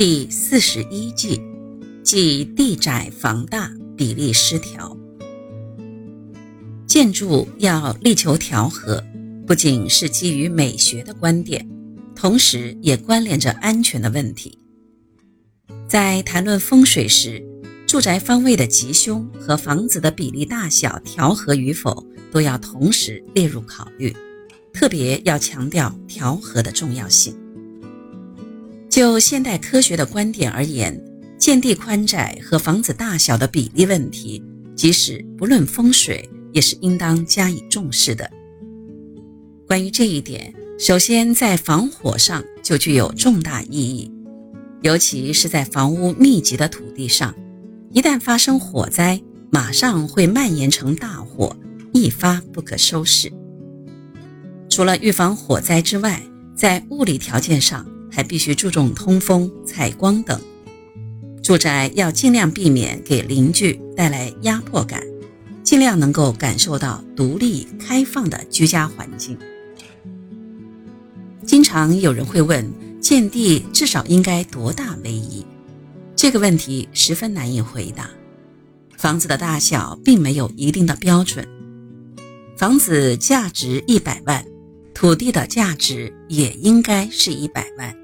[0.00, 1.38] 第四十一计，
[2.02, 4.96] 即地窄房大，比例失调。
[6.86, 9.04] 建筑要力求调和，
[9.46, 11.68] 不仅是基于美学的观点，
[12.16, 14.58] 同时也关联着安全的问题。
[15.86, 17.46] 在谈论风水时，
[17.86, 24.16] 住宅方位的吉凶和房子的比例大小调和与否，都要同时列入考虑。
[24.72, 27.36] 特别要强调调和的重要性。
[29.00, 30.94] 就现代科学的观点而言，
[31.38, 34.44] 建地宽窄和房子大小的比例问题，
[34.76, 38.30] 即使不论风水，也是应当加以重视的。
[39.66, 44.12] 关于这一点，首先在防火上就具有重大意义，
[44.82, 47.34] 尤其是在房屋密集的土地上，
[47.92, 49.18] 一旦发生火灾，
[49.50, 51.56] 马上会蔓延成大火，
[51.94, 53.32] 一发不可收拾。
[54.68, 56.22] 除了预防火灾之外，
[56.54, 60.40] 在物理条件上还必须注重通风、采光等。
[61.42, 65.02] 住宅要尽量避免给邻居带来压迫感，
[65.62, 69.36] 尽量能够感受到独立、开放的居家环境。
[71.46, 75.44] 经常有人会问，建地至少应该多大为宜？
[76.14, 78.10] 这个问题十分难以回答。
[78.98, 81.48] 房子的大小并没有一定的标准。
[82.58, 84.44] 房子价值一百万。
[85.00, 87.96] 土地的价值也应该是一百万，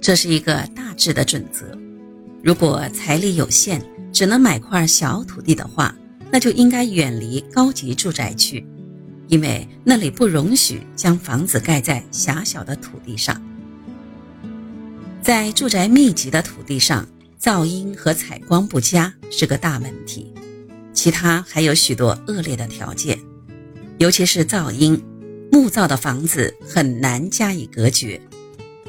[0.00, 1.78] 这是一个大致的准则。
[2.42, 3.82] 如果财力有限，
[4.14, 5.94] 只能买块小土地的话，
[6.30, 8.66] 那就应该远离高级住宅区，
[9.28, 13.38] 因为那里不容许将房子盖在狭小的土地上。
[15.20, 17.06] 在住宅密集的土地上，
[17.38, 20.32] 噪音和采光不佳是个大问题，
[20.94, 23.18] 其他还有许多恶劣的条件，
[23.98, 24.98] 尤其是噪音。
[25.52, 28.18] 木造的房子很难加以隔绝，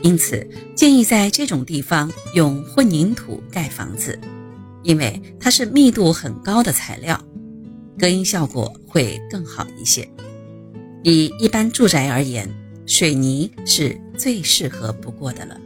[0.02, 4.17] 因此建议在这种地方用混凝土盖房子，
[4.81, 7.22] 因为它是密度很高的材料，
[7.99, 10.08] 隔音效果会更好一些。
[11.04, 12.49] 以一般住宅而言，
[12.86, 15.60] 水泥是最适合不过的了。